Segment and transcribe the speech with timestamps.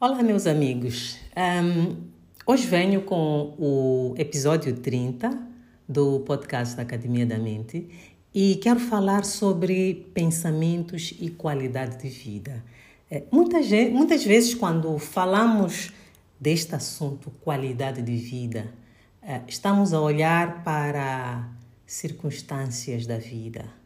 [0.00, 1.18] Olá, meus amigos.
[1.36, 1.96] Um,
[2.46, 5.36] hoje venho com o episódio 30
[5.88, 7.88] do podcast da Academia da Mente
[8.32, 12.64] e quero falar sobre pensamentos e qualidade de vida.
[13.10, 15.92] É, muitas, vezes, quando falamos
[16.38, 18.72] deste assunto, qualidade de vida,
[19.20, 21.48] é, estamos a olhar para
[21.84, 23.77] circunstâncias da vida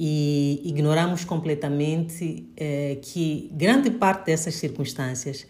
[0.00, 5.44] e ignoramos completamente é, que grande parte dessas circunstâncias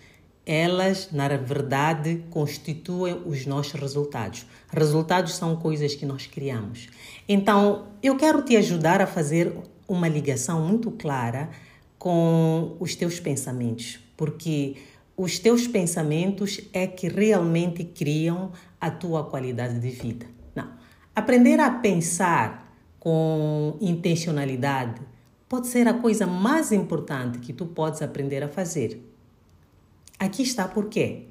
[0.47, 4.47] elas, na verdade, constituem os nossos resultados.
[4.71, 6.89] Resultados são coisas que nós criamos.
[7.29, 9.55] Então, eu quero te ajudar a fazer
[9.87, 11.51] uma ligação muito clara
[11.99, 14.77] com os teus pensamentos, porque
[15.15, 20.25] os teus pensamentos é que realmente criam a tua qualidade de vida.
[20.55, 20.71] Não.
[21.15, 22.68] Aprender a pensar
[22.99, 25.01] com intencionalidade
[25.49, 29.03] pode ser a coisa mais importante que tu podes aprender a fazer.
[30.19, 31.25] Aqui está por quê.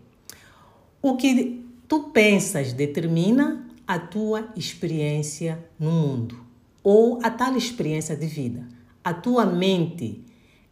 [1.02, 6.46] O que tu pensas determina a tua experiência no mundo
[6.84, 8.68] ou a tal experiência de vida.
[9.04, 10.24] A tua mente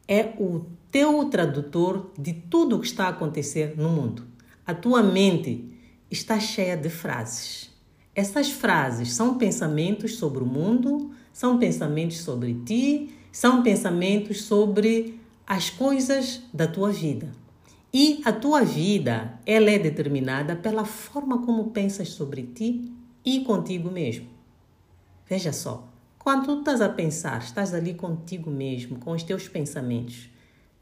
[0.07, 4.25] é o teu tradutor de tudo o que está a acontecer no mundo.
[4.65, 5.71] A tua mente
[6.09, 7.74] está cheia de frases.
[8.15, 15.69] Essas frases são pensamentos sobre o mundo, são pensamentos sobre ti, são pensamentos sobre as
[15.69, 17.29] coisas da tua vida.
[17.93, 22.91] E a tua vida, ela é determinada pela forma como pensas sobre ti
[23.23, 24.27] e contigo mesmo.
[25.27, 25.87] Veja só,
[26.17, 30.29] quando tu estás a pensar, estás ali contigo mesmo, com os teus pensamentos.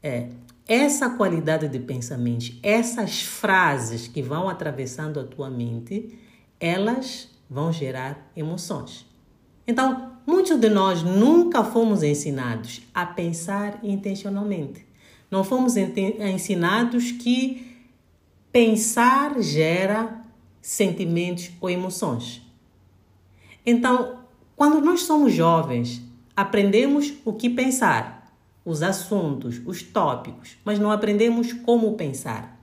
[0.02, 0.28] É,
[0.66, 6.18] essa qualidade de pensamentos, essas frases que vão atravessando a tua mente,
[6.64, 9.04] elas vão gerar emoções.
[9.66, 14.86] Então, muitos de nós nunca fomos ensinados a pensar intencionalmente.
[15.30, 17.76] Não fomos ensinados que
[18.50, 20.22] pensar gera
[20.62, 22.40] sentimentos ou emoções.
[23.66, 24.20] Então,
[24.56, 26.00] quando nós somos jovens,
[26.34, 32.58] aprendemos o que pensar, os assuntos, os tópicos, mas não aprendemos como pensar.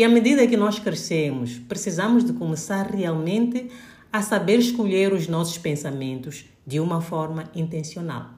[0.00, 3.68] E à medida que nós crescemos, precisamos de começar realmente
[4.10, 8.30] a saber escolher os nossos pensamentos de uma forma intencional.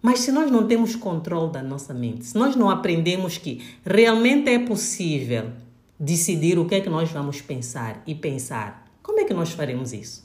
[0.00, 4.48] Mas se nós não temos controle da nossa mente, se nós não aprendemos que realmente
[4.48, 5.50] é possível
[5.98, 9.92] decidir o que é que nós vamos pensar e pensar, como é que nós faremos
[9.92, 10.24] isso?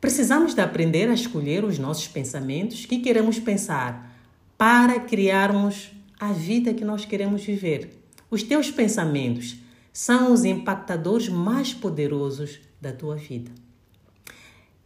[0.00, 4.18] Precisamos de aprender a escolher os nossos pensamentos que queremos pensar
[4.58, 7.99] para criarmos a vida que nós queremos viver.
[8.30, 9.56] Os teus pensamentos
[9.92, 13.50] são os impactadores mais poderosos da tua vida.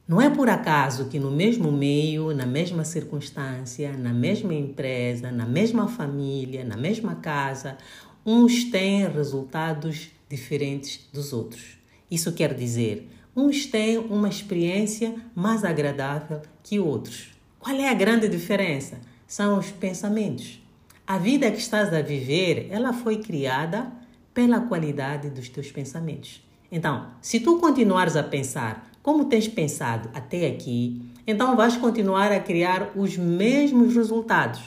[0.08, 5.44] Não é por acaso que no mesmo meio, na mesma circunstância, na mesma empresa, na
[5.44, 7.76] mesma família, na mesma casa,
[8.24, 11.76] uns têm resultados diferentes dos outros.
[12.10, 17.28] Isso quer dizer, uns têm uma experiência mais agradável que outros.
[17.58, 19.00] Qual é a grande diferença?
[19.26, 20.63] São os pensamentos.
[21.06, 23.92] A vida que estás a viver, ela foi criada
[24.32, 26.42] pela qualidade dos teus pensamentos.
[26.72, 32.40] Então, se tu continuares a pensar como tens pensado até aqui, então vais continuar a
[32.40, 34.62] criar os mesmos resultados,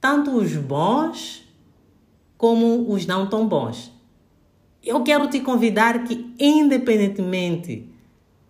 [0.00, 1.46] tanto os bons
[2.38, 3.92] como os não tão bons.
[4.82, 7.86] Eu quero te convidar que, independentemente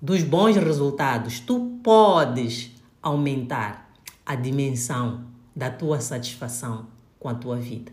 [0.01, 2.71] dos bons resultados, tu podes
[3.03, 3.93] aumentar
[4.25, 5.25] a dimensão
[5.57, 6.95] da tua satisfação
[7.27, 7.91] com a tua vida.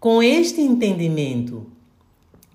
[0.00, 1.68] Com este entendimento,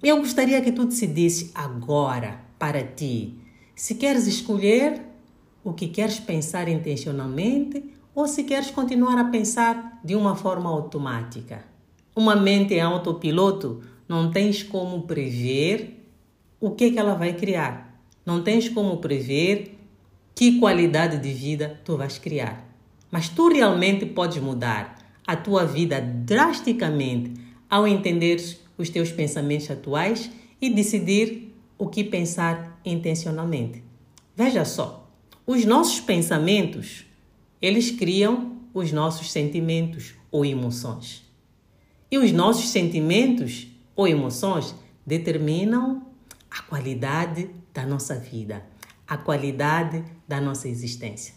[0.04, 3.36] eu gostaria que tu decidisse agora para ti
[3.74, 5.02] se queres escolher
[5.64, 11.64] o que queres pensar intencionalmente ou se queres continuar a pensar de uma forma automática.
[12.14, 16.06] Uma mente em autopiloto não tens como prever
[16.60, 18.04] o que, é que ela vai criar.
[18.26, 19.80] Não tens como prever
[20.36, 22.68] que qualidade de vida tu vais criar.
[23.10, 24.99] Mas tu realmente podes mudar
[25.30, 27.34] a tua vida drasticamente
[27.70, 28.44] ao entender
[28.76, 30.28] os teus pensamentos atuais
[30.60, 33.84] e decidir o que pensar intencionalmente.
[34.36, 35.08] Veja só,
[35.46, 37.06] os nossos pensamentos,
[37.62, 41.24] eles criam os nossos sentimentos ou emoções.
[42.10, 44.74] E os nossos sentimentos ou emoções
[45.06, 46.08] determinam
[46.50, 48.66] a qualidade da nossa vida,
[49.08, 51.36] a qualidade da nossa existência.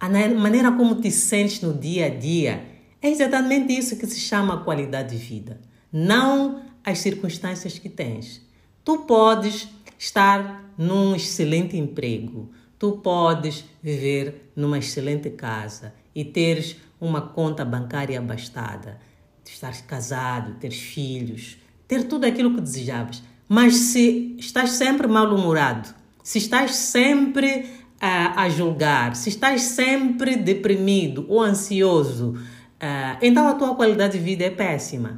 [0.00, 2.72] A maneira como te sentes no dia a dia
[3.04, 5.60] é exatamente isso que se chama qualidade de vida,
[5.92, 8.40] não as circunstâncias que tens.
[8.82, 9.68] Tu podes
[9.98, 18.18] estar num excelente emprego, tu podes viver numa excelente casa e teres uma conta bancária
[18.18, 18.98] abastada,
[19.44, 23.22] estar casado, ter filhos, ter tudo aquilo que desejavas.
[23.46, 27.66] Mas se estás sempre mal-humorado, se estás sempre
[28.00, 32.38] a, a julgar, se estás sempre deprimido ou ansioso,
[32.84, 35.14] uh, então a tua qualidade de vida é péssima.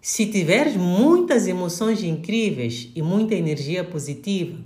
[0.00, 4.58] Se tiveres muitas emoções incríveis e muita energia positiva,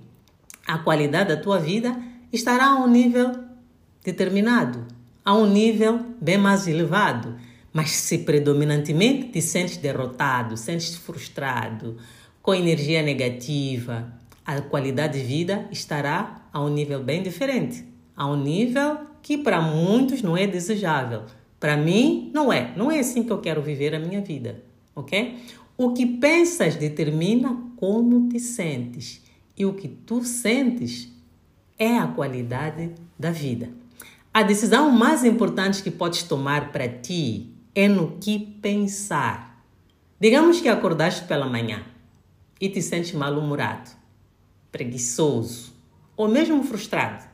[0.66, 2.00] a qualidade da tua vida
[2.32, 3.32] estará a um nível
[4.02, 4.86] determinado,
[5.24, 7.36] a um nível bem mais elevado.
[7.72, 11.96] Mas se predominantemente te sentes derrotado, sentes frustrado,
[12.40, 14.12] com energia negativa,
[14.46, 17.84] a qualidade de vida estará a um nível bem diferente,
[18.16, 21.22] a um nível que para muitos não é desejável.
[21.58, 22.74] Para mim, não é.
[22.76, 24.62] Não é assim que eu quero viver a minha vida,
[24.94, 25.38] ok?
[25.76, 29.22] O que pensas determina como te sentes
[29.56, 31.12] e o que tu sentes
[31.78, 33.70] é a qualidade da vida.
[34.32, 39.64] A decisão mais importante que podes tomar para ti é no que pensar.
[40.20, 41.84] Digamos que acordaste pela manhã
[42.60, 43.90] e te sentes mal-humorado,
[44.70, 45.72] preguiçoso
[46.16, 47.24] ou mesmo frustrado.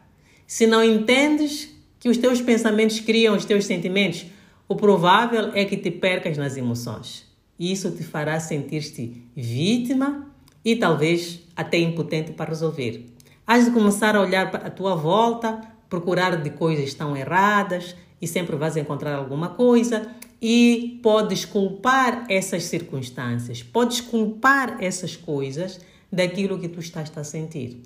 [0.46, 4.26] Se não entendes que os teus pensamentos criam os teus sentimentos,
[4.66, 7.26] o provável é que te percas nas emoções.
[7.58, 10.26] Isso te fará sentir-te vítima
[10.64, 13.06] e talvez até impotente para resolver.
[13.46, 15.60] Has de começar a olhar para a tua volta,
[15.90, 20.10] procurar de coisas estão erradas e sempre vais encontrar alguma coisa
[20.40, 25.80] e podes culpar essas circunstâncias, podes culpar essas coisas
[26.10, 27.82] daquilo que tu estás a sentir.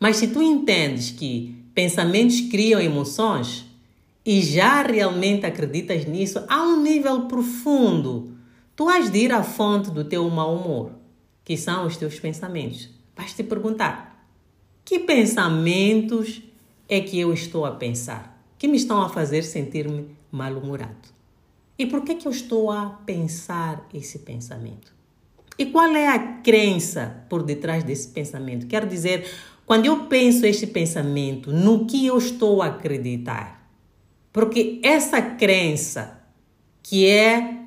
[0.00, 3.64] Mas se tu entendes que pensamentos criam emoções
[4.24, 8.36] e já realmente acreditas nisso a um nível profundo,
[8.76, 10.92] tu has de ir à fonte do teu mau humor,
[11.44, 12.88] que são os teus pensamentos.
[13.16, 14.26] Vais te perguntar:
[14.84, 16.42] que pensamentos
[16.88, 18.42] é que eu estou a pensar?
[18.58, 21.10] Que me estão a fazer sentir-me mal-humorado?
[21.78, 24.92] E por que, que eu estou a pensar esse pensamento?
[25.58, 28.66] E qual é a crença por detrás desse pensamento?
[28.66, 29.26] Quero dizer,
[29.66, 33.70] quando eu penso este pensamento, no que eu estou a acreditar?
[34.32, 36.22] Porque essa crença
[36.82, 37.58] que é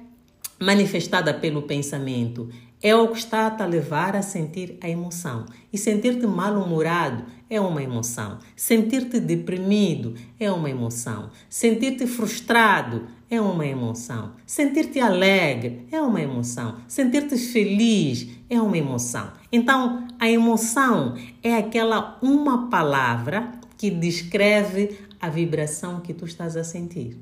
[0.59, 2.50] manifestada pelo pensamento
[2.86, 5.48] é o que está a te levar a sentir a emoção.
[5.74, 8.38] E sentir-te mal-humorado é uma emoção.
[8.56, 11.32] Sentir-te deprimido é uma emoção.
[11.50, 14.34] Sentir-te frustrado é uma emoção.
[14.46, 16.76] Sentir-te alegre é uma emoção.
[16.88, 19.31] Sentir-te feliz é uma emoção.
[19.52, 26.64] Então, a emoção é aquela uma palavra que descreve a vibração que tu estás a
[26.64, 27.18] sentir.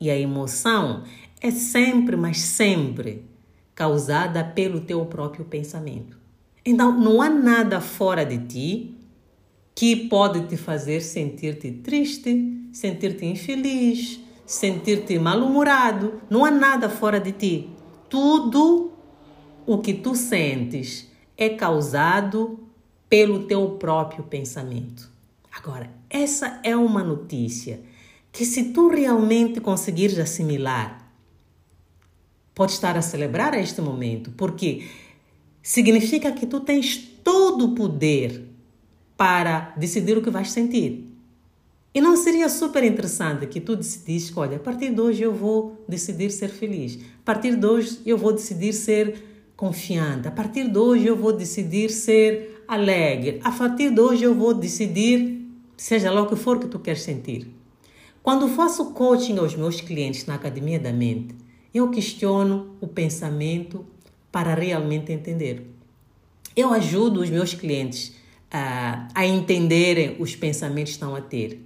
[0.00, 1.02] E a emoção
[1.42, 3.27] é sempre, mas sempre
[3.78, 6.18] causada pelo teu próprio pensamento.
[6.66, 8.96] Então, não há nada fora de ti
[9.72, 16.20] que pode te fazer sentir-te triste, sentir-te infeliz, sentir-te mal-humorado.
[16.28, 17.70] Não há nada fora de ti.
[18.10, 18.90] Tudo
[19.64, 22.58] o que tu sentes é causado
[23.08, 25.08] pelo teu próprio pensamento.
[25.56, 27.78] Agora, essa é uma notícia
[28.32, 30.97] que, se tu realmente conseguires assimilar,
[32.58, 34.82] pode estar a celebrar este momento, porque
[35.62, 38.48] significa que tu tens todo o poder
[39.16, 41.04] para decidir o que vais sentir.
[41.94, 45.80] E não seria super interessante que tu decidisse, olha, a partir de hoje eu vou
[45.88, 46.98] decidir ser feliz.
[47.22, 49.22] A partir de hoje eu vou decidir ser
[49.56, 50.26] confiante.
[50.26, 53.40] A partir de hoje eu vou decidir ser alegre.
[53.44, 57.02] A partir de hoje eu vou decidir, seja lá o que for que tu queres
[57.02, 57.46] sentir.
[58.20, 61.36] Quando faço coaching aos meus clientes na Academia da Mente,
[61.74, 63.84] eu questiono o pensamento
[64.30, 65.70] para realmente entender.
[66.56, 68.08] Eu ajudo os meus clientes
[68.52, 71.64] uh, a entenderem os pensamentos que estão a ter.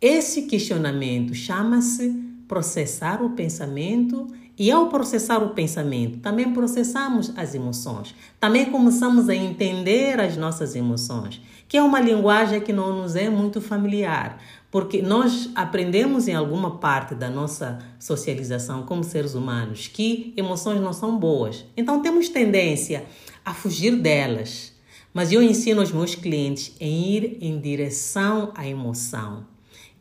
[0.00, 2.10] Esse questionamento chama-se
[2.48, 4.26] processar o pensamento
[4.58, 8.14] e ao processar o pensamento, também processamos as emoções.
[8.38, 13.30] Também começamos a entender as nossas emoções, que é uma linguagem que não nos é
[13.30, 14.38] muito familiar.
[14.72, 20.92] Porque nós aprendemos em alguma parte da nossa socialização como seres humanos que emoções não
[20.92, 21.64] são boas.
[21.76, 23.04] Então temos tendência
[23.44, 24.72] a fugir delas.
[25.14, 29.46] Mas eu ensino os meus clientes a ir em direção à emoção.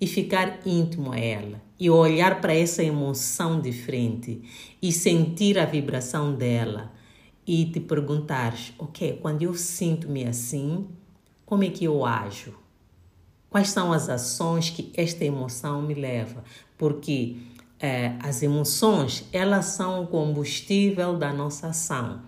[0.01, 4.41] e ficar íntimo a ela e olhar para essa emoção de frente
[4.81, 6.91] e sentir a vibração dela
[7.45, 10.87] e te perguntares, ok, quando eu sinto-me assim,
[11.45, 12.55] como é que eu ajo?
[13.51, 16.41] Quais são as ações que esta emoção me leva?
[16.77, 17.35] Porque
[17.77, 22.21] é, as emoções, elas são o combustível da nossa ação.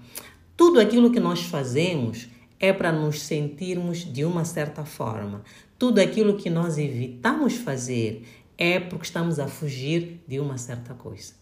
[0.58, 2.27] Tudo aquilo que nós fazemos
[2.60, 5.44] é para nos sentirmos de uma certa forma.
[5.80, 8.27] Tudo aquilo que nós evitamos fazer
[8.58, 11.36] é porque estamos a fugir de uma certa coisa.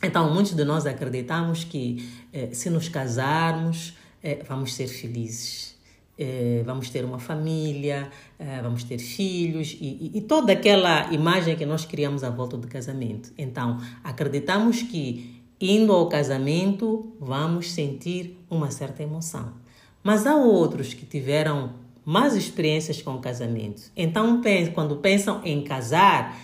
[0.00, 5.75] Então, muitos de nós acreditamos que eh, se nos casarmos, eh, vamos ser felizes.
[6.18, 8.08] Eh, vamos ter uma família,
[8.38, 12.56] eh, vamos ter filhos e, e, e, toda aquela imagem que nós criamos à volta
[12.56, 13.30] do casamento.
[13.36, 19.52] Então, acreditamos que indo ao casamento vamos sentir uma certa emoção.
[20.02, 23.90] Mas há outros que tiveram mais experiências com o casamento.
[23.94, 24.40] Então,
[24.72, 26.38] quando pensam em casar,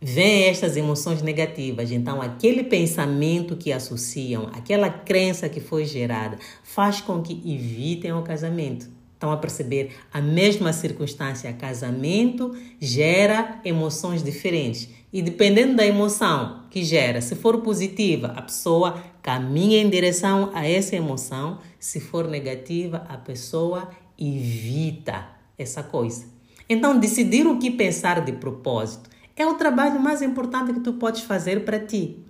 [0.00, 1.90] vêm estas emoções negativas.
[1.90, 8.22] Então, aquele pensamento que associam, aquela crença que foi gerada, faz com que evitem o
[8.22, 8.97] casamento.
[9.18, 9.96] Estão a perceber?
[10.12, 14.88] A mesma circunstância, casamento, gera emoções diferentes.
[15.12, 20.64] E dependendo da emoção que gera, se for positiva, a pessoa caminha em direção a
[20.64, 21.58] essa emoção.
[21.80, 25.26] Se for negativa, a pessoa evita
[25.58, 26.26] essa coisa.
[26.68, 31.22] Então, decidir o que pensar de propósito é o trabalho mais importante que tu podes
[31.22, 32.20] fazer para ti.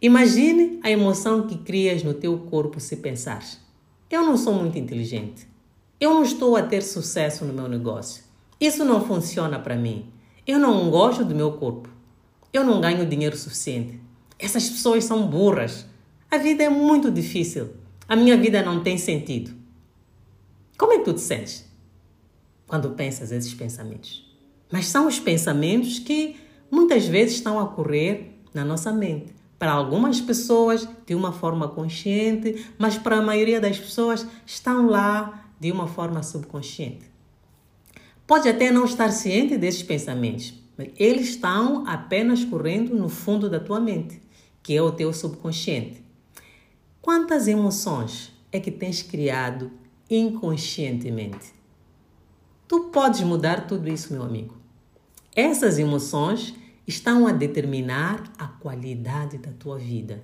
[0.00, 3.60] Imagine a emoção que crias no teu corpo se pensares:
[4.10, 5.52] eu não sou muito inteligente.
[6.04, 8.24] Eu não estou a ter sucesso no meu negócio.
[8.60, 10.12] Isso não funciona para mim.
[10.46, 11.88] Eu não gosto do meu corpo.
[12.52, 13.98] Eu não ganho dinheiro suficiente.
[14.38, 15.86] Essas pessoas são burras.
[16.30, 17.70] A vida é muito difícil.
[18.06, 19.52] A minha vida não tem sentido.
[20.76, 21.64] Como é que tu te sentes
[22.66, 24.30] quando pensas esses pensamentos?
[24.70, 26.36] Mas são os pensamentos que
[26.70, 29.32] muitas vezes estão a correr na nossa mente.
[29.58, 35.43] Para algumas pessoas, de uma forma consciente, mas para a maioria das pessoas, estão lá
[35.64, 37.10] de uma forma subconsciente.
[38.26, 43.58] Pode até não estar ciente desses pensamentos, mas eles estão apenas correndo no fundo da
[43.58, 44.20] tua mente,
[44.62, 46.04] que é o teu subconsciente.
[47.00, 49.70] Quantas emoções é que tens criado
[50.10, 51.54] inconscientemente?
[52.68, 54.54] Tu podes mudar tudo isso, meu amigo.
[55.34, 56.54] Essas emoções
[56.86, 60.22] estão a determinar a qualidade da tua vida.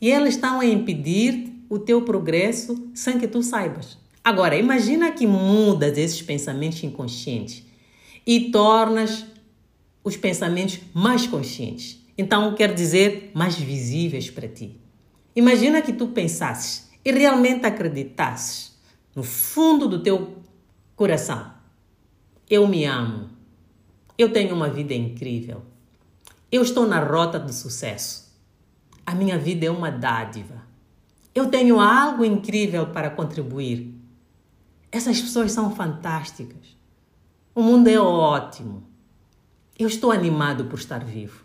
[0.00, 4.02] E elas estão a impedir o teu progresso sem que tu saibas.
[4.24, 7.62] Agora, imagina que mudas esses pensamentos inconscientes
[8.26, 9.26] e tornas
[10.02, 12.02] os pensamentos mais conscientes.
[12.16, 14.80] Então, quer dizer, mais visíveis para ti.
[15.36, 18.74] Imagina que tu pensasses e realmente acreditasses
[19.14, 20.38] no fundo do teu
[20.96, 21.52] coração:
[22.48, 23.28] eu me amo,
[24.16, 25.62] eu tenho uma vida incrível,
[26.50, 28.32] eu estou na rota do sucesso,
[29.04, 30.62] a minha vida é uma dádiva,
[31.34, 33.93] eu tenho algo incrível para contribuir
[34.96, 36.76] essas pessoas são fantásticas.
[37.52, 38.84] O mundo é ótimo.
[39.76, 41.44] Eu estou animado por estar vivo.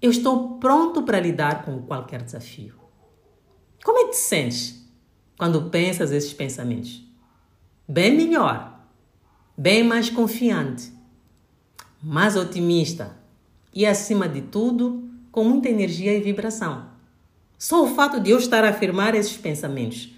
[0.00, 2.74] Eu estou pronto para lidar com qualquer desafio.
[3.82, 4.86] Como é que te sentes
[5.38, 7.02] quando pensas esses pensamentos?
[7.88, 8.78] Bem melhor,
[9.56, 10.92] bem mais confiante,
[12.02, 13.16] mais otimista
[13.72, 16.90] e, acima de tudo, com muita energia e vibração.
[17.58, 20.15] Só o fato de eu estar a afirmar esses pensamentos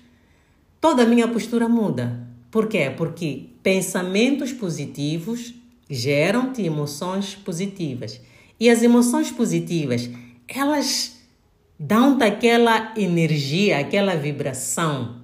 [0.81, 2.27] toda a minha postura muda.
[2.51, 2.93] Por quê?
[2.97, 5.55] Porque pensamentos positivos
[5.89, 8.21] geram-te emoções positivas.
[8.59, 10.11] E as emoções positivas,
[10.47, 11.19] elas
[11.79, 15.23] dão-te aquela energia, aquela vibração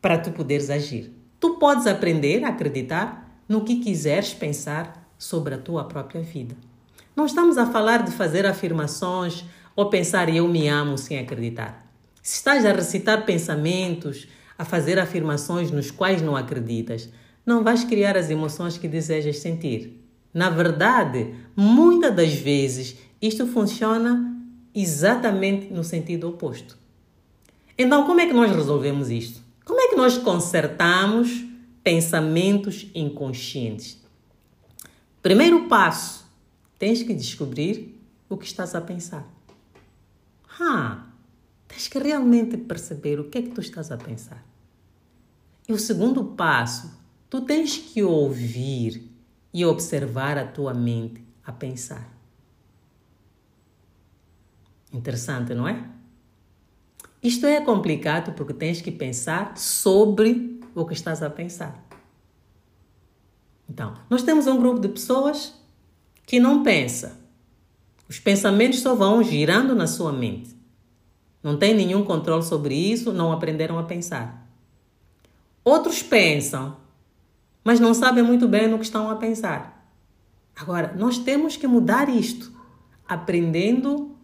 [0.00, 1.12] para tu poderes agir.
[1.40, 6.56] Tu podes aprender a acreditar no que quiseres pensar sobre a tua própria vida.
[7.14, 11.85] Não estamos a falar de fazer afirmações ou pensar eu me amo sem acreditar.
[12.26, 14.26] Se estás a recitar pensamentos,
[14.58, 17.08] a fazer afirmações nos quais não acreditas,
[17.46, 20.04] não vais criar as emoções que desejas sentir.
[20.34, 24.36] Na verdade, muitas das vezes isto funciona
[24.74, 26.76] exatamente no sentido oposto.
[27.78, 29.40] Então, como é que nós resolvemos isto?
[29.64, 31.44] Como é que nós consertamos
[31.84, 34.04] pensamentos inconscientes?
[35.22, 36.26] Primeiro passo,
[36.76, 37.96] tens que descobrir
[38.28, 39.24] o que estás a pensar.
[40.58, 41.05] Ah,
[41.76, 44.42] Tens que realmente perceber o que é que tu estás a pensar.
[45.68, 49.12] E o segundo passo, tu tens que ouvir
[49.52, 52.10] e observar a tua mente a pensar.
[54.90, 55.86] Interessante, não é?
[57.22, 61.86] Isto é complicado porque tens que pensar sobre o que estás a pensar.
[63.68, 65.52] Então, nós temos um grupo de pessoas
[66.24, 67.20] que não pensa.
[68.08, 70.55] Os pensamentos só vão girando na sua mente.
[71.46, 74.50] Não tem nenhum controle sobre isso, não aprenderam a pensar.
[75.62, 76.76] Outros pensam,
[77.62, 79.88] mas não sabem muito bem no que estão a pensar.
[80.56, 82.52] Agora, nós temos que mudar isto,
[83.06, 84.16] aprendendo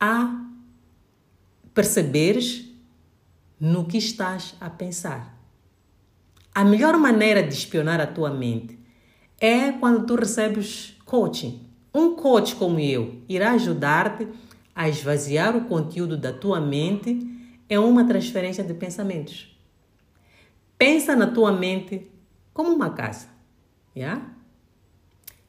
[0.00, 0.46] a
[1.74, 2.70] perceberes
[3.60, 5.38] no que estás a pensar.
[6.54, 8.78] A melhor maneira de espionar a tua mente
[9.38, 11.68] é quando tu recebes coaching.
[11.92, 14.26] Um coach como eu irá ajudar-te
[14.74, 17.30] a esvaziar o conteúdo da tua mente
[17.68, 19.56] em uma transferência de pensamentos.
[20.76, 22.10] Pensa na tua mente
[22.52, 23.28] como uma casa.
[23.96, 24.34] Yeah?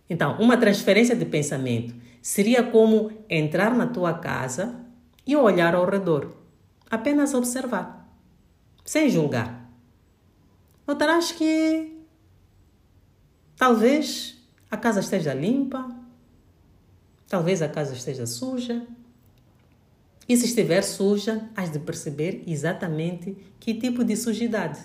[0.09, 4.85] Então, uma transferência de pensamento seria como entrar na tua casa
[5.25, 6.35] e olhar ao redor.
[6.89, 8.07] Apenas observar,
[8.83, 9.71] sem julgar.
[10.87, 11.99] Notarás que
[13.55, 14.37] talvez
[14.69, 15.89] a casa esteja limpa,
[17.27, 18.85] talvez a casa esteja suja.
[20.27, 24.79] E se estiver suja, has de perceber exatamente que tipo de sujidade.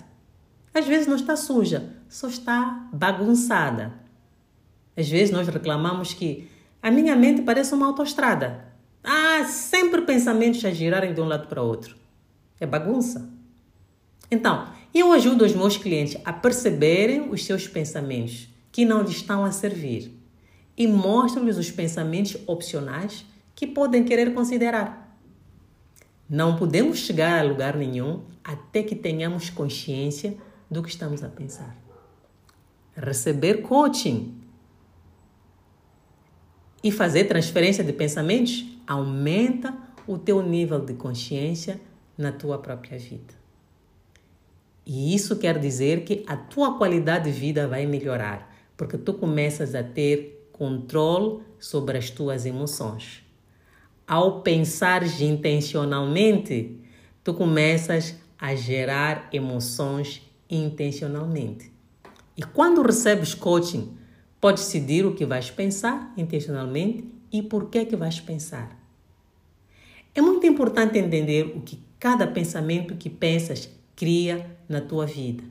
[0.73, 3.93] Às vezes não está suja, só está bagunçada.
[4.95, 6.47] Às vezes nós reclamamos que
[6.81, 8.65] a minha mente parece uma autoestrada.
[9.03, 11.95] Ah, sempre pensamentos a girarem de um lado para o outro.
[12.59, 13.27] É bagunça.
[14.29, 19.43] Então, eu ajudo os meus clientes a perceberem os seus pensamentos que não lhes estão
[19.43, 20.17] a servir
[20.77, 25.00] e mostro-lhes os pensamentos opcionais que podem querer considerar.
[26.31, 30.37] Não podemos chegar a lugar nenhum até que tenhamos consciência
[30.69, 31.75] do que estamos a pensar.
[32.95, 34.39] Receber coaching
[36.81, 41.81] e fazer transferência de pensamentos aumenta o teu nível de consciência
[42.17, 43.33] na tua própria vida.
[44.85, 49.75] E isso quer dizer que a tua qualidade de vida vai melhorar, porque tu começas
[49.75, 53.21] a ter controle sobre as tuas emoções.
[54.11, 56.77] Ao pensar intencionalmente,
[57.23, 61.71] tu começas a gerar emoções intencionalmente.
[62.35, 63.95] E quando recebes coaching,
[64.41, 68.77] podes decidir o que vais pensar intencionalmente e por que que vais pensar.
[70.13, 75.45] É muito importante entender o que cada pensamento que pensas cria na tua vida.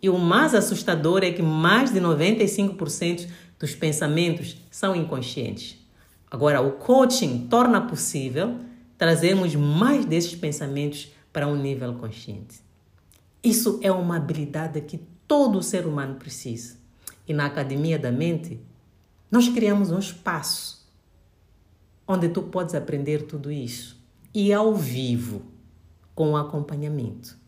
[0.00, 5.83] E o mais assustador é que mais de 95% dos pensamentos são inconscientes.
[6.34, 8.58] Agora, o coaching torna possível
[8.98, 12.60] trazermos mais desses pensamentos para um nível consciente.
[13.40, 16.76] Isso é uma habilidade que todo ser humano precisa.
[17.28, 18.60] E na Academia da Mente,
[19.30, 20.84] nós criamos um espaço
[22.04, 23.96] onde tu podes aprender tudo isso
[24.34, 25.40] e ao vivo,
[26.16, 27.38] com acompanhamento.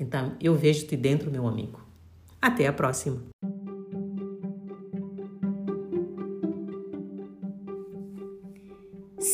[0.00, 1.86] Então, eu vejo-te dentro, meu amigo.
[2.40, 3.20] Até a próxima!